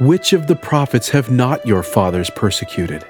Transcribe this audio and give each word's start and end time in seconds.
Which 0.00 0.32
of 0.32 0.48
the 0.48 0.56
prophets 0.56 1.08
have 1.10 1.30
not 1.30 1.64
your 1.64 1.84
fathers 1.84 2.28
persecuted? 2.28 3.04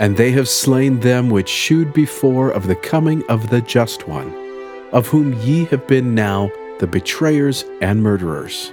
And 0.00 0.16
they 0.16 0.32
have 0.32 0.48
slain 0.48 0.98
them 0.98 1.30
which 1.30 1.48
shewed 1.48 1.92
before 1.92 2.50
of 2.50 2.66
the 2.66 2.74
coming 2.74 3.22
of 3.28 3.50
the 3.50 3.60
just 3.60 4.08
one, 4.08 4.34
of 4.90 5.06
whom 5.06 5.32
ye 5.42 5.66
have 5.66 5.86
been 5.86 6.16
now 6.16 6.50
the 6.80 6.88
betrayers 6.88 7.64
and 7.80 8.02
murderers. 8.02 8.72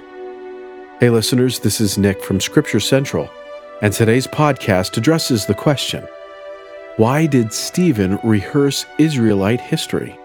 Hey, 0.98 1.08
listeners, 1.08 1.60
this 1.60 1.80
is 1.80 1.96
Nick 1.96 2.20
from 2.20 2.40
Scripture 2.40 2.80
Central, 2.80 3.30
and 3.80 3.92
today's 3.92 4.26
podcast 4.26 4.96
addresses 4.96 5.46
the 5.46 5.54
question 5.54 6.04
Why 6.96 7.26
did 7.26 7.52
Stephen 7.52 8.18
rehearse 8.24 8.86
Israelite 8.98 9.60
history? 9.60 10.18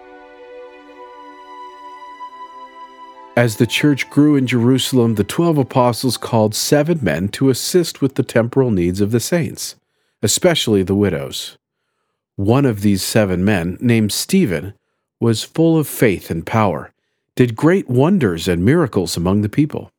As 3.34 3.56
the 3.56 3.66
church 3.66 4.10
grew 4.10 4.36
in 4.36 4.46
Jerusalem, 4.46 5.14
the 5.14 5.24
twelve 5.24 5.56
apostles 5.56 6.18
called 6.18 6.54
seven 6.54 6.98
men 7.00 7.28
to 7.28 7.48
assist 7.48 8.02
with 8.02 8.16
the 8.16 8.22
temporal 8.22 8.70
needs 8.70 9.00
of 9.00 9.10
the 9.10 9.20
saints, 9.20 9.74
especially 10.20 10.82
the 10.82 10.94
widows. 10.94 11.56
One 12.36 12.66
of 12.66 12.82
these 12.82 13.02
seven 13.02 13.42
men, 13.42 13.78
named 13.80 14.12
Stephen, 14.12 14.74
was 15.18 15.44
full 15.44 15.78
of 15.78 15.88
faith 15.88 16.30
and 16.30 16.44
power, 16.44 16.92
did 17.34 17.56
great 17.56 17.88
wonders 17.88 18.48
and 18.48 18.66
miracles 18.66 19.16
among 19.16 19.40
the 19.40 19.48
people. 19.48 19.90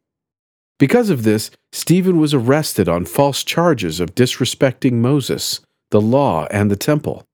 Because 0.77 1.09
of 1.09 1.23
this, 1.23 1.49
Stephen 1.71 2.19
was 2.19 2.35
arrested 2.35 2.87
on 2.87 3.03
false 3.05 3.43
charges 3.43 3.99
of 3.99 4.13
disrespecting 4.13 4.93
Moses, 4.93 5.59
the 5.89 6.01
law, 6.01 6.45
and 6.51 6.69
the 6.69 6.75
temple. 6.75 7.25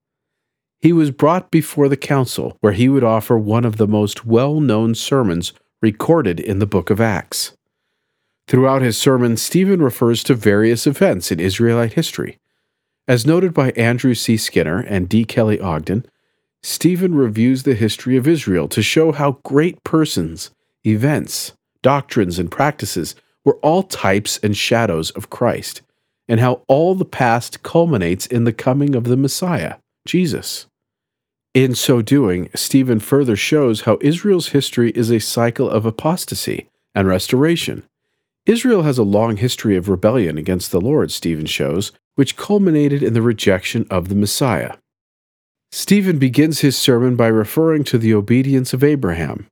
He 0.78 0.94
was 0.94 1.10
brought 1.10 1.50
before 1.50 1.90
the 1.90 1.96
council, 1.98 2.56
where 2.60 2.72
he 2.72 2.88
would 2.88 3.04
offer 3.04 3.36
one 3.36 3.66
of 3.66 3.76
the 3.76 3.88
most 3.88 4.24
well 4.24 4.60
known 4.60 4.94
sermons 4.94 5.52
recorded 5.82 6.38
in 6.40 6.58
the 6.58 6.66
book 6.66 6.90
of 6.90 7.00
Acts. 7.00 7.52
Throughout 8.46 8.82
his 8.82 8.98
sermon, 8.98 9.36
Stephen 9.36 9.80
refers 9.80 10.22
to 10.24 10.34
various 10.34 10.86
events 10.86 11.30
in 11.30 11.38
Israelite 11.38 11.92
history. 11.92 12.38
As 13.06 13.26
noted 13.26 13.54
by 13.54 13.70
Andrew 13.72 14.14
C. 14.14 14.36
Skinner 14.36 14.80
and 14.80 15.08
D. 15.08 15.24
Kelly 15.24 15.60
Ogden, 15.60 16.04
Stephen 16.62 17.14
reviews 17.14 17.62
the 17.62 17.74
history 17.74 18.16
of 18.16 18.28
Israel 18.28 18.68
to 18.68 18.82
show 18.82 19.12
how 19.12 19.38
great 19.44 19.82
persons, 19.84 20.50
events, 20.86 21.52
doctrines, 21.82 22.38
and 22.38 22.50
practices 22.50 23.14
were 23.44 23.56
all 23.56 23.82
types 23.82 24.38
and 24.42 24.56
shadows 24.56 25.10
of 25.12 25.30
Christ, 25.30 25.82
and 26.28 26.40
how 26.40 26.62
all 26.68 26.94
the 26.94 27.04
past 27.04 27.62
culminates 27.62 28.26
in 28.26 28.44
the 28.44 28.52
coming 28.52 28.94
of 28.94 29.04
the 29.04 29.16
Messiah, 29.16 29.76
Jesus. 30.06 30.66
In 31.52 31.74
so 31.74 32.00
doing, 32.00 32.48
Stephen 32.54 33.00
further 33.00 33.34
shows 33.34 33.80
how 33.80 33.98
Israel's 34.00 34.50
history 34.50 34.92
is 34.92 35.10
a 35.10 35.18
cycle 35.18 35.68
of 35.68 35.84
apostasy 35.84 36.68
and 36.94 37.08
restoration. 37.08 37.82
Israel 38.46 38.82
has 38.82 38.98
a 38.98 39.02
long 39.02 39.36
history 39.36 39.76
of 39.76 39.88
rebellion 39.88 40.38
against 40.38 40.70
the 40.70 40.80
Lord, 40.80 41.10
Stephen 41.10 41.46
shows, 41.46 41.90
which 42.14 42.36
culminated 42.36 43.02
in 43.02 43.14
the 43.14 43.22
rejection 43.22 43.84
of 43.90 44.08
the 44.08 44.14
Messiah. 44.14 44.76
Stephen 45.72 46.20
begins 46.20 46.60
his 46.60 46.78
sermon 46.78 47.16
by 47.16 47.26
referring 47.26 47.82
to 47.82 47.98
the 47.98 48.14
obedience 48.14 48.72
of 48.72 48.84
Abraham. 48.84 49.48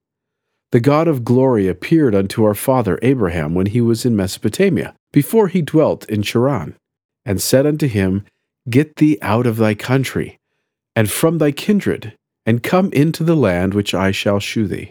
The 0.71 0.81
God 0.81 1.09
of 1.09 1.25
glory 1.25 1.67
appeared 1.67 2.15
unto 2.15 2.45
our 2.45 2.55
father 2.55 3.01
Abraham 3.03 3.55
when 3.55 3.67
he 3.67 3.81
was 3.81 4.05
in 4.05 4.15
Mesopotamia, 4.15 4.95
before 5.13 5.49
he 5.49 5.63
dwelt 5.63 6.09
in 6.09 6.23
Charran, 6.23 6.75
and 7.25 7.43
said 7.43 7.67
unto 7.67 7.89
him, 7.89 8.25
Get 8.71 8.97
thee 8.97 9.19
out 9.21 9.47
of 9.49 9.57
thy 9.57 9.75
country 9.75 10.38
and 10.99 11.09
from 11.09 11.39
thy 11.39 11.53
kindred, 11.53 12.13
and 12.45 12.65
come 12.65 12.93
into 12.93 13.23
the 13.23 13.37
land 13.37 13.73
which 13.73 13.95
I 13.95 14.11
shall 14.11 14.41
shew 14.41 14.67
thee. 14.67 14.91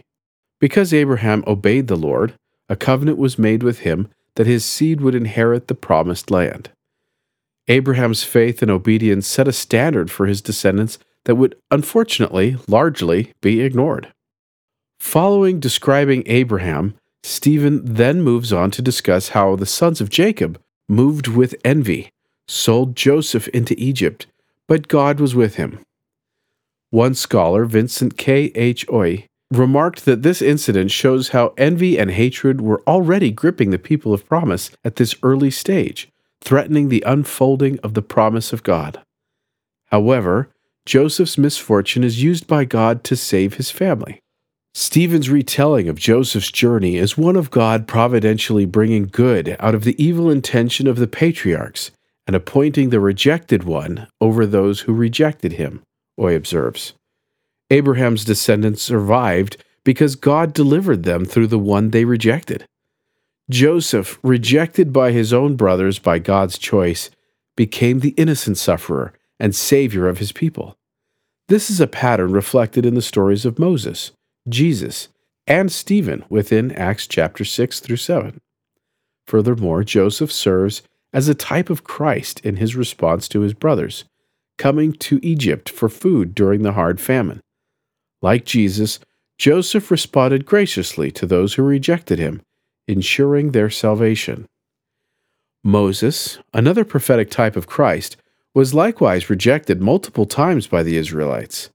Because 0.58 0.94
Abraham 0.94 1.44
obeyed 1.46 1.88
the 1.88 1.98
Lord, 1.98 2.34
a 2.70 2.78
covenant 2.78 3.18
was 3.18 3.38
made 3.38 3.62
with 3.62 3.80
him 3.80 4.08
that 4.36 4.48
his 4.48 4.64
seed 4.64 5.02
would 5.02 5.14
inherit 5.14 5.68
the 5.68 5.76
promised 5.76 6.32
land. 6.32 6.70
Abraham's 7.68 8.24
faith 8.24 8.62
and 8.62 8.72
obedience 8.72 9.28
set 9.28 9.50
a 9.50 9.52
standard 9.52 10.10
for 10.10 10.28
his 10.28 10.42
descendants 10.42 10.98
that 11.26 11.36
would 11.36 11.58
unfortunately 11.72 12.56
largely 12.70 13.34
be 13.42 13.60
ignored. 13.60 14.14
Following 15.02 15.60
describing 15.60 16.23
Abraham, 16.28 16.94
Stephen 17.22 17.82
then 17.84 18.22
moves 18.22 18.54
on 18.54 18.72
to 18.72 18.82
discuss 18.82 19.30
how 19.30 19.58
the 19.58 19.66
sons 19.66 20.00
of 20.00 20.10
Jacob, 20.10 20.58
moved 20.88 21.28
with 21.28 21.54
envy, 21.66 22.12
sold 22.48 22.96
Joseph 22.96 23.50
into 23.50 23.76
Egypt, 23.78 24.26
but 24.70 24.88
God 24.88 25.20
was 25.20 25.36
with 25.36 25.56
him. 25.56 25.80
One 26.89 27.15
scholar, 27.15 27.65
Vincent 27.65 28.17
K. 28.17 28.52
H. 28.55 28.87
Ooi, 28.87 29.25
remarked 29.52 30.05
that 30.05 30.23
this 30.23 30.42
incident 30.42 30.92
shows 30.92 31.30
how 31.30 31.53
envy 31.58 31.98
and 31.99 32.11
hatred 32.11 32.61
were 32.61 32.81
already 32.87 33.31
gripping 33.31 33.71
the 33.71 33.80
people 33.80 34.14
of 34.14 34.25
promise 34.25 34.71
at 34.86 34.95
this 34.95 35.15
early 35.21 35.52
stage, 35.52 36.08
threatening 36.42 36.87
the 36.87 37.03
unfolding 37.05 37.77
of 37.80 37.93
the 37.93 38.02
promise 38.02 38.53
of 38.53 38.64
God. 38.64 39.02
However, 39.87 40.49
Joseph's 40.86 41.37
misfortune 41.37 42.03
is 42.05 42.23
used 42.23 42.48
by 42.48 42.64
God 42.64 43.04
to 43.05 43.17
save 43.17 43.55
his 43.55 43.69
family. 43.69 44.19
Stephen's 44.73 45.30
retelling 45.30 45.89
of 45.89 45.99
Joseph's 45.99 46.52
journey 46.52 46.95
is 46.95 47.17
one 47.17 47.36
of 47.36 47.52
God 47.52 47.87
providentially 47.87 48.65
bringing 48.65 49.08
good 49.08 49.58
out 49.59 49.75
of 49.75 49.83
the 49.83 50.02
evil 50.02 50.30
intention 50.30 50.87
of 50.87 50.98
the 50.98 51.08
patriarchs 51.08 51.92
and 52.27 52.36
appointing 52.36 52.89
the 52.89 52.99
rejected 52.99 53.64
one 53.64 54.08
over 54.21 54.45
those 54.45 54.81
who 54.81 54.93
rejected 54.93 55.54
him. 55.54 55.81
Ooi 56.20 56.36
observes. 56.36 56.94
Abraham's 57.70 58.26
descendants 58.26 58.82
survived 58.82 59.58
because 59.83 60.16
God 60.16 60.54
delivered 60.54 61.04
them 61.04 61.26
through 61.26 61.48
the 61.48 61.60
one 61.60 61.92
they 61.92 62.05
rejected. 62.05 62.67
Joseph, 63.50 64.20
rejected 64.23 64.92
by 64.92 65.11
his 65.11 65.32
own 65.32 65.55
brothers 65.55 66.00
by 66.00 66.20
God's 66.20 66.58
choice, 66.58 67.10
became 67.55 68.00
the 68.00 68.14
innocent 68.17 68.58
sufferer 68.58 69.14
and 69.39 69.55
savior 69.55 70.08
of 70.08 70.17
his 70.17 70.32
people. 70.32 70.78
This 71.48 71.70
is 71.70 71.80
a 71.80 71.88
pattern 71.88 72.32
reflected 72.32 72.86
in 72.86 72.95
the 72.95 73.02
stories 73.02 73.45
of 73.45 73.60
Moses, 73.60 74.11
Jesus, 74.49 75.08
and 75.45 75.72
Stephen 75.72 76.26
within 76.30 76.73
Acts 76.73 77.08
chapter 77.08 77.45
6 77.45 77.80
through 77.80 77.98
7. 77.98 78.42
Furthermore, 79.26 79.84
Joseph 79.84 80.32
serves 80.32 80.82
as 81.14 81.30
a 81.30 81.36
type 81.36 81.70
of 81.70 81.86
Christ 81.86 82.42
in 82.42 82.58
his 82.58 82.76
response 82.76 83.30
to 83.30 83.42
his 83.42 83.54
brothers, 83.54 84.04
coming 84.58 84.94
to 84.94 85.20
Egypt 85.23 85.70
for 85.70 85.90
food 85.90 86.36
during 86.36 86.64
the 86.64 86.73
hard 86.73 87.00
famine. 87.00 87.42
Like 88.22 88.45
Jesus, 88.45 89.00
Joseph 89.38 89.92
responded 89.92 90.45
graciously 90.45 91.12
to 91.12 91.26
those 91.26 91.54
who 91.54 91.64
rejected 91.64 92.20
him, 92.20 92.42
ensuring 92.88 93.52
their 93.52 93.70
salvation. 93.70 94.48
Moses, 95.64 96.40
another 96.54 96.84
prophetic 96.84 97.30
type 97.30 97.56
of 97.56 97.67
Christ, 97.67 98.17
was 98.54 98.73
likewise 98.73 99.30
rejected 99.30 99.82
multiple 99.82 100.26
times 100.26 100.66
by 100.66 100.82
the 100.82 100.98
Israelites. 100.98 101.70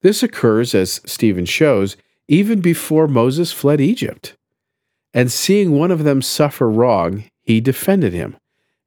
This 0.00 0.22
occurs, 0.22 0.74
as 0.74 1.00
Stephen 1.04 1.44
shows, 1.44 1.96
even 2.28 2.60
before 2.60 3.06
Moses 3.06 3.52
fled 3.52 3.80
Egypt. 3.80 4.34
And 5.12 5.30
seeing 5.30 5.72
one 5.72 5.90
of 5.90 6.04
them 6.04 6.22
suffer 6.22 6.70
wrong, 6.70 7.24
he 7.42 7.60
defended 7.60 8.12
him, 8.12 8.36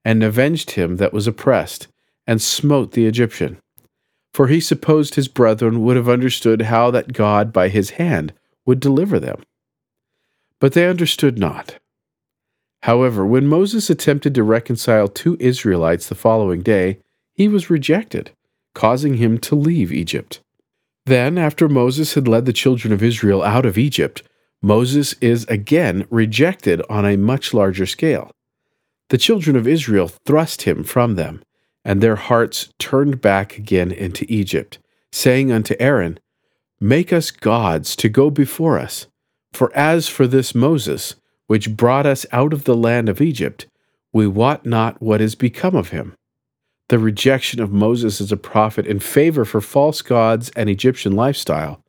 and 0.04 0.24
avenged 0.24 0.72
him 0.72 0.98
that 0.98 1.14
was 1.14 1.28
oppressed, 1.28 1.88
and 2.28 2.42
smote 2.42 2.92
the 2.92 3.08
Egyptian. 3.08 3.58
For 4.34 4.48
he 4.48 4.60
supposed 4.60 5.16
his 5.16 5.28
brethren 5.28 5.82
would 5.82 5.96
have 5.96 6.10
understood 6.10 6.64
how 6.64 6.92
that 6.92 7.14
God 7.14 7.52
by 7.52 7.70
his 7.70 7.92
hand 7.92 8.34
would 8.66 8.80
deliver 8.80 9.20
them. 9.20 9.42
But 10.60 10.74
they 10.74 10.88
understood 10.88 11.40
not. 11.40 11.80
However, 12.84 13.26
when 13.26 13.48
Moses 13.48 13.90
attempted 13.90 14.36
to 14.36 14.44
reconcile 14.44 15.08
two 15.08 15.38
Israelites 15.40 16.08
the 16.08 16.16
following 16.16 16.62
day, 16.62 17.00
he 17.34 17.48
was 17.48 17.70
rejected, 17.70 18.32
causing 18.76 19.16
him 19.16 19.38
to 19.40 19.56
leave 19.56 19.92
Egypt. 19.92 20.42
Then, 21.06 21.38
after 21.38 21.70
Moses 21.70 22.14
had 22.16 22.28
led 22.28 22.46
the 22.46 22.54
children 22.54 22.94
of 22.94 23.02
Israel 23.02 23.42
out 23.42 23.66
of 23.66 23.78
Egypt, 23.78 24.24
Moses 24.62 25.16
is 25.22 25.46
again 25.46 26.06
rejected 26.10 26.82
on 26.90 27.06
a 27.06 27.16
much 27.16 27.54
larger 27.54 27.86
scale. 27.86 28.32
The 29.10 29.18
children 29.18 29.56
of 29.56 29.68
Israel 29.68 30.10
thrust 30.26 30.64
him 30.64 30.84
from 30.84 31.16
them, 31.16 31.42
and 31.88 32.02
their 32.02 32.18
hearts 32.18 32.68
turned 32.80 33.22
back 33.22 33.58
again 33.58 33.94
into 33.94 34.26
Egypt, 34.28 34.78
saying 35.14 35.54
unto 35.54 35.74
Aaron, 35.80 36.20
Make 36.82 37.14
us 37.14 37.32
gods 37.32 37.96
to 37.96 38.10
go 38.10 38.30
before 38.30 38.78
us. 38.78 39.08
For 39.54 39.74
as 39.74 40.10
for 40.10 40.28
this 40.28 40.54
Moses, 40.54 41.16
which 41.48 41.78
brought 41.78 42.06
us 42.06 42.26
out 42.34 42.52
of 42.52 42.66
the 42.66 42.76
land 42.76 43.08
of 43.08 43.22
Egypt, 43.22 43.68
we 44.12 44.28
wot 44.28 44.66
not 44.66 45.02
what 45.02 45.22
is 45.22 45.34
become 45.34 45.78
of 45.78 45.90
him. 45.90 46.14
The 46.90 47.00
rejection 47.00 47.62
of 47.62 47.72
Moses 47.72 48.20
as 48.20 48.34
a 48.34 48.38
prophet 48.38 48.86
in 48.86 49.00
favor 49.00 49.46
for 49.46 49.62
false 49.62 50.02
gods 50.02 50.52
and 50.58 50.70
Egyptian 50.70 51.14
lifestyle 51.14 51.82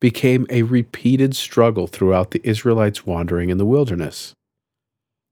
became 0.00 0.48
a 0.50 0.62
repeated 0.62 1.36
struggle 1.36 1.86
throughout 1.86 2.32
the 2.32 2.40
Israelites' 2.42 3.06
wandering 3.06 3.50
in 3.50 3.58
the 3.58 3.66
wilderness. 3.66 4.34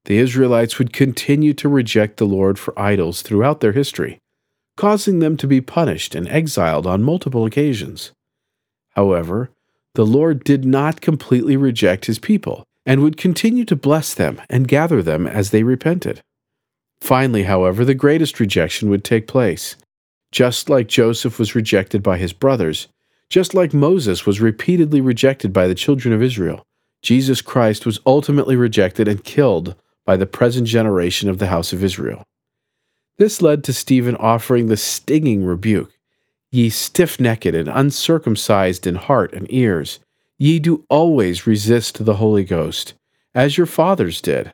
The 0.04 0.18
Israelites 0.18 0.78
would 0.78 0.92
continue 0.92 1.54
to 1.54 1.68
reject 1.68 2.16
the 2.16 2.26
Lord 2.26 2.58
for 2.58 2.78
idols 2.78 3.22
throughout 3.22 3.60
their 3.60 3.72
history, 3.72 4.18
causing 4.76 5.20
them 5.20 5.36
to 5.36 5.46
be 5.46 5.60
punished 5.60 6.14
and 6.14 6.28
exiled 6.28 6.86
on 6.86 7.02
multiple 7.02 7.46
occasions. 7.46 8.10
However, 8.90 9.50
the 9.94 10.06
Lord 10.06 10.42
did 10.42 10.64
not 10.64 11.00
completely 11.00 11.56
reject 11.56 12.06
his 12.06 12.18
people 12.18 12.64
and 12.84 13.00
would 13.00 13.16
continue 13.16 13.64
to 13.66 13.76
bless 13.76 14.12
them 14.12 14.40
and 14.50 14.66
gather 14.66 15.02
them 15.02 15.26
as 15.26 15.50
they 15.50 15.62
repented. 15.62 16.20
Finally, 17.00 17.44
however, 17.44 17.84
the 17.84 17.94
greatest 17.94 18.40
rejection 18.40 18.90
would 18.90 19.04
take 19.04 19.28
place. 19.28 19.76
Just 20.32 20.68
like 20.68 20.88
Joseph 20.88 21.38
was 21.38 21.54
rejected 21.54 22.02
by 22.02 22.16
his 22.16 22.32
brothers, 22.32 22.88
just 23.28 23.54
like 23.54 23.72
Moses 23.72 24.26
was 24.26 24.40
repeatedly 24.40 25.00
rejected 25.00 25.52
by 25.52 25.68
the 25.68 25.74
children 25.74 26.12
of 26.12 26.22
Israel, 26.22 26.64
Jesus 27.02 27.42
Christ 27.42 27.86
was 27.86 28.00
ultimately 28.06 28.56
rejected 28.56 29.08
and 29.08 29.22
killed 29.22 29.74
by 30.04 30.16
the 30.16 30.26
present 30.26 30.66
generation 30.66 31.28
of 31.28 31.38
the 31.38 31.46
house 31.46 31.72
of 31.72 31.84
Israel. 31.84 32.22
This 33.18 33.42
led 33.42 33.62
to 33.64 33.72
Stephen 33.72 34.16
offering 34.16 34.66
the 34.66 34.76
stinging 34.76 35.44
rebuke 35.44 35.92
Ye 36.52 36.68
stiff 36.68 37.18
necked 37.18 37.46
and 37.46 37.68
uncircumcised 37.68 38.86
in 38.86 38.96
heart 38.96 39.32
and 39.32 39.46
ears, 39.50 40.00
ye 40.38 40.58
do 40.58 40.84
always 40.90 41.46
resist 41.46 42.04
the 42.04 42.16
Holy 42.16 42.44
Ghost, 42.44 42.92
as 43.34 43.56
your 43.56 43.66
fathers 43.66 44.20
did. 44.20 44.52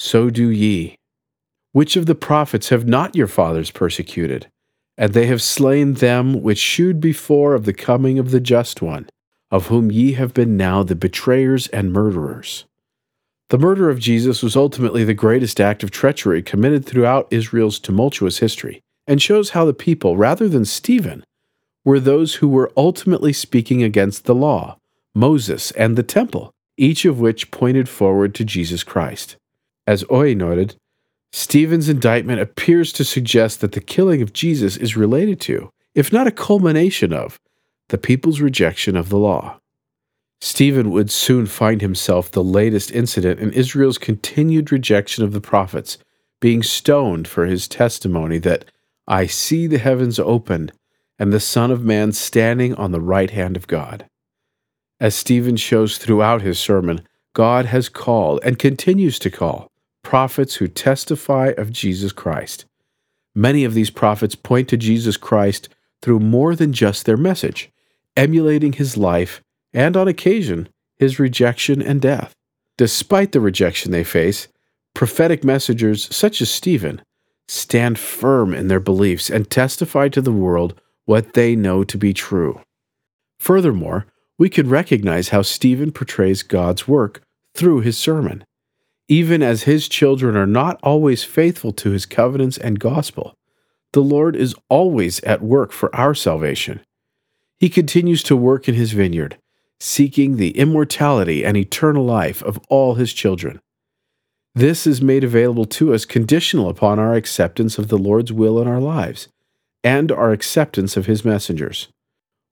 So 0.00 0.30
do 0.30 0.48
ye. 0.48 0.96
Which 1.70 1.94
of 1.94 2.06
the 2.06 2.16
prophets 2.16 2.70
have 2.70 2.88
not 2.88 3.14
your 3.14 3.28
fathers 3.28 3.70
persecuted? 3.70 4.48
And 4.96 5.12
they 5.12 5.26
have 5.26 5.40
slain 5.40 5.94
them 5.94 6.42
which 6.42 6.58
shewed 6.58 7.00
before 7.00 7.54
of 7.54 7.66
the 7.66 7.72
coming 7.72 8.18
of 8.18 8.32
the 8.32 8.40
Just 8.40 8.82
One, 8.82 9.08
of 9.52 9.68
whom 9.68 9.92
ye 9.92 10.14
have 10.14 10.34
been 10.34 10.56
now 10.56 10.82
the 10.82 10.96
betrayers 10.96 11.68
and 11.68 11.92
murderers. 11.92 12.64
The 13.50 13.58
murder 13.58 13.88
of 13.88 13.98
Jesus 13.98 14.42
was 14.42 14.56
ultimately 14.56 15.04
the 15.04 15.14
greatest 15.14 15.58
act 15.58 15.82
of 15.82 15.90
treachery 15.90 16.42
committed 16.42 16.84
throughout 16.84 17.28
Israel's 17.30 17.78
tumultuous 17.78 18.38
history, 18.38 18.82
and 19.06 19.22
shows 19.22 19.50
how 19.50 19.64
the 19.64 19.72
people, 19.72 20.18
rather 20.18 20.48
than 20.48 20.66
Stephen, 20.66 21.24
were 21.82 21.98
those 21.98 22.36
who 22.36 22.48
were 22.48 22.70
ultimately 22.76 23.32
speaking 23.32 23.82
against 23.82 24.26
the 24.26 24.34
law, 24.34 24.76
Moses, 25.14 25.70
and 25.70 25.96
the 25.96 26.02
temple, 26.02 26.52
each 26.76 27.06
of 27.06 27.20
which 27.20 27.50
pointed 27.50 27.88
forward 27.88 28.34
to 28.34 28.44
Jesus 28.44 28.84
Christ. 28.84 29.36
As 29.86 30.04
Ooi 30.04 30.36
noted, 30.36 30.76
Stephen's 31.32 31.88
indictment 31.88 32.40
appears 32.40 32.92
to 32.92 33.04
suggest 33.04 33.62
that 33.62 33.72
the 33.72 33.80
killing 33.80 34.20
of 34.20 34.34
Jesus 34.34 34.76
is 34.76 34.96
related 34.96 35.40
to, 35.42 35.70
if 35.94 36.12
not 36.12 36.26
a 36.26 36.30
culmination 36.30 37.14
of, 37.14 37.38
the 37.88 37.98
people's 37.98 38.42
rejection 38.42 38.94
of 38.94 39.08
the 39.08 39.18
law. 39.18 39.58
Stephen 40.40 40.90
would 40.90 41.10
soon 41.10 41.46
find 41.46 41.80
himself 41.80 42.30
the 42.30 42.44
latest 42.44 42.92
incident 42.92 43.40
in 43.40 43.52
Israel's 43.52 43.98
continued 43.98 44.70
rejection 44.70 45.24
of 45.24 45.32
the 45.32 45.40
prophets, 45.40 45.98
being 46.40 46.62
stoned 46.62 47.26
for 47.26 47.46
his 47.46 47.66
testimony 47.66 48.38
that 48.38 48.64
I 49.08 49.26
see 49.26 49.66
the 49.66 49.78
heavens 49.78 50.18
opened 50.18 50.72
and 51.18 51.32
the 51.32 51.40
Son 51.40 51.70
of 51.70 51.82
Man 51.82 52.12
standing 52.12 52.74
on 52.74 52.92
the 52.92 53.00
right 53.00 53.30
hand 53.30 53.56
of 53.56 53.66
God. 53.66 54.06
As 55.00 55.14
Stephen 55.14 55.56
shows 55.56 55.98
throughout 55.98 56.42
his 56.42 56.58
sermon, 56.58 57.02
God 57.34 57.66
has 57.66 57.88
called 57.88 58.40
and 58.44 58.58
continues 58.58 59.18
to 59.20 59.30
call 59.30 59.70
prophets 60.02 60.56
who 60.56 60.68
testify 60.68 61.52
of 61.58 61.72
Jesus 61.72 62.12
Christ. 62.12 62.64
Many 63.34 63.64
of 63.64 63.74
these 63.74 63.90
prophets 63.90 64.34
point 64.34 64.68
to 64.68 64.76
Jesus 64.76 65.16
Christ 65.16 65.68
through 66.00 66.20
more 66.20 66.54
than 66.54 66.72
just 66.72 67.04
their 67.04 67.16
message, 67.16 67.70
emulating 68.16 68.72
his 68.72 68.96
life 68.96 69.42
and, 69.72 69.96
on 69.96 70.08
occasion, 70.08 70.68
his 70.96 71.18
rejection 71.18 71.80
and 71.82 72.00
death. 72.00 72.32
Despite 72.76 73.32
the 73.32 73.40
rejection 73.40 73.90
they 73.90 74.04
face, 74.04 74.48
prophetic 74.94 75.44
messengers 75.44 76.14
such 76.14 76.40
as 76.40 76.50
Stephen 76.50 77.02
stand 77.48 77.98
firm 77.98 78.54
in 78.54 78.68
their 78.68 78.80
beliefs 78.80 79.30
and 79.30 79.50
testify 79.50 80.08
to 80.08 80.20
the 80.20 80.32
world 80.32 80.80
what 81.06 81.32
they 81.32 81.56
know 81.56 81.82
to 81.84 81.96
be 81.96 82.12
true. 82.12 82.60
Furthermore, 83.38 84.06
we 84.38 84.48
can 84.48 84.68
recognize 84.68 85.30
how 85.30 85.42
Stephen 85.42 85.90
portrays 85.90 86.42
God's 86.42 86.86
work 86.86 87.22
through 87.54 87.80
his 87.80 87.98
sermon. 87.98 88.44
Even 89.08 89.42
as 89.42 89.62
his 89.62 89.88
children 89.88 90.36
are 90.36 90.46
not 90.46 90.78
always 90.82 91.24
faithful 91.24 91.72
to 91.72 91.90
his 91.90 92.06
covenants 92.06 92.58
and 92.58 92.78
gospel, 92.78 93.34
the 93.92 94.02
Lord 94.02 94.36
is 94.36 94.54
always 94.68 95.20
at 95.20 95.42
work 95.42 95.72
for 95.72 95.94
our 95.96 96.14
salvation. 96.14 96.80
He 97.58 97.68
continues 97.68 98.22
to 98.24 98.36
work 98.36 98.68
in 98.68 98.74
his 98.74 98.92
vineyard, 98.92 99.38
seeking 99.80 100.36
the 100.36 100.50
immortality 100.58 101.44
and 101.44 101.56
eternal 101.56 102.04
life 102.04 102.42
of 102.42 102.58
all 102.68 102.94
his 102.94 103.12
children. 103.12 103.60
This 104.54 104.86
is 104.86 105.00
made 105.00 105.22
available 105.22 105.66
to 105.66 105.94
us 105.94 106.04
conditional 106.04 106.68
upon 106.68 106.98
our 106.98 107.14
acceptance 107.14 107.78
of 107.78 107.88
the 107.88 107.98
Lord's 107.98 108.32
will 108.32 108.60
in 108.60 108.66
our 108.66 108.80
lives 108.80 109.28
and 109.84 110.10
our 110.10 110.32
acceptance 110.32 110.96
of 110.96 111.06
his 111.06 111.24
messengers. 111.24 111.88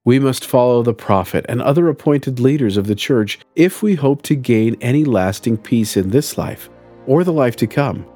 We 0.04 0.20
must 0.20 0.44
follow 0.44 0.84
the 0.84 0.94
prophet 0.94 1.44
and 1.48 1.60
other 1.60 1.88
appointed 1.88 2.38
leaders 2.38 2.76
of 2.76 2.86
the 2.86 2.94
church 2.94 3.40
if 3.56 3.82
we 3.82 3.96
hope 3.96 4.22
to 4.22 4.36
gain 4.36 4.76
any 4.80 5.04
lasting 5.04 5.56
peace 5.56 5.96
in 5.96 6.10
this 6.10 6.38
life 6.38 6.70
or 7.08 7.24
the 7.24 7.32
life 7.32 7.56
to 7.56 7.66
come, 7.66 8.06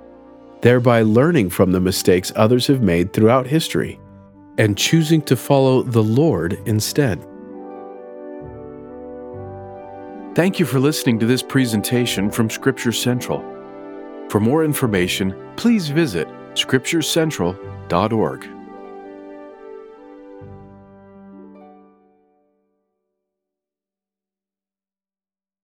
thereby 0.60 1.02
learning 1.02 1.50
from 1.50 1.72
the 1.72 1.80
mistakes 1.80 2.32
others 2.36 2.68
have 2.68 2.82
made 2.82 3.12
throughout 3.12 3.46
history 3.46 3.98
and 4.56 4.78
choosing 4.78 5.22
to 5.22 5.34
follow 5.34 5.82
the 5.82 6.02
Lord 6.02 6.60
instead. 6.64 7.26
Thank 10.34 10.60
you 10.60 10.66
for 10.66 10.78
listening 10.78 11.18
to 11.18 11.26
this 11.26 11.42
presentation 11.42 12.30
from 12.30 12.48
Scripture 12.48 12.92
Central. 12.92 13.40
For 14.28 14.38
more 14.38 14.64
information, 14.64 15.34
please 15.56 15.88
visit 15.88 16.28
scripturecentral.org. 16.54 18.59